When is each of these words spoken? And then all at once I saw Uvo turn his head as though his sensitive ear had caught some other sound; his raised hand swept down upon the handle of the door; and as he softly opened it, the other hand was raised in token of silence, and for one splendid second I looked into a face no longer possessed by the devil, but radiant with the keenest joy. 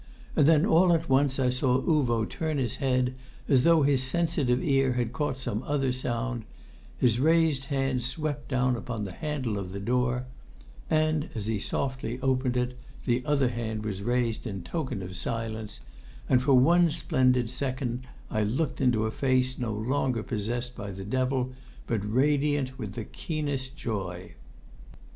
And 0.35 0.47
then 0.47 0.65
all 0.65 0.93
at 0.93 1.07
once 1.09 1.37
I 1.39 1.51
saw 1.51 1.79
Uvo 1.79 2.25
turn 2.27 2.57
his 2.57 2.77
head 2.77 3.13
as 3.47 3.63
though 3.63 3.83
his 3.83 4.01
sensitive 4.01 4.59
ear 4.63 4.93
had 4.93 5.13
caught 5.13 5.37
some 5.37 5.61
other 5.61 5.93
sound; 5.93 6.43
his 6.97 7.19
raised 7.19 7.65
hand 7.65 8.03
swept 8.03 8.47
down 8.49 8.75
upon 8.75 9.05
the 9.05 9.11
handle 9.11 9.59
of 9.59 9.73
the 9.73 9.79
door; 9.79 10.25
and 10.89 11.29
as 11.35 11.45
he 11.45 11.59
softly 11.59 12.19
opened 12.23 12.57
it, 12.57 12.79
the 13.05 13.23
other 13.27 13.49
hand 13.49 13.85
was 13.85 14.01
raised 14.01 14.47
in 14.47 14.63
token 14.63 15.03
of 15.03 15.15
silence, 15.15 15.81
and 16.27 16.41
for 16.41 16.55
one 16.55 16.89
splendid 16.89 17.47
second 17.51 17.99
I 18.31 18.43
looked 18.43 18.81
into 18.81 19.05
a 19.05 19.11
face 19.11 19.59
no 19.59 19.71
longer 19.71 20.23
possessed 20.23 20.75
by 20.75 20.89
the 20.89 21.05
devil, 21.05 21.51
but 21.85 22.01
radiant 22.11 22.79
with 22.79 22.93
the 22.93 23.05
keenest 23.05 23.77
joy. 23.77 24.33